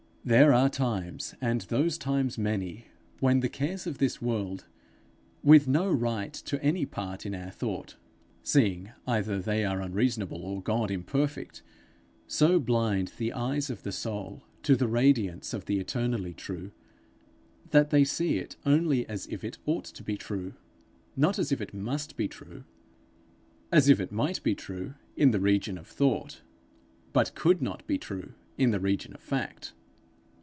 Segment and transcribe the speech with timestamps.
[0.23, 2.85] There are times, and those times many,
[3.19, 4.67] when the cares of this world
[5.41, 7.95] with no right to any part in our thought,
[8.43, 11.63] seeing either they are unreasonable or God imperfect
[12.27, 16.71] so blind the eyes of the soul to the radiance of the eternally true,
[17.71, 20.53] that they see it only as if it ought to be true,
[21.15, 22.63] not as if it must be true;
[23.71, 26.41] as if it might be true in the region of thought,
[27.11, 29.73] but could not be true in the region of fact.